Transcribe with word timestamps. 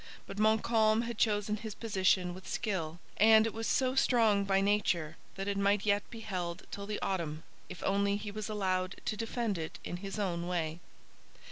But 0.25 0.39
Montcalm 0.39 1.03
had 1.03 1.19
chosen 1.19 1.57
his 1.57 1.75
position 1.75 2.33
with 2.33 2.47
skill, 2.47 2.97
and 3.17 3.45
it 3.45 3.53
was 3.53 3.67
so 3.67 3.93
strong 3.93 4.45
by 4.45 4.59
nature 4.59 5.15
that 5.35 5.47
it 5.47 5.59
might 5.59 5.85
yet 5.85 6.01
be 6.09 6.21
held 6.21 6.63
till 6.71 6.87
the 6.87 6.99
autumn, 7.03 7.43
if 7.69 7.83
only 7.83 8.17
he 8.17 8.31
was 8.31 8.49
allowed 8.49 8.95
to 9.05 9.15
defend 9.15 9.59
it 9.59 9.77
in 9.83 9.97
his 9.97 10.17
own 10.17 10.47
way. 10.47 10.79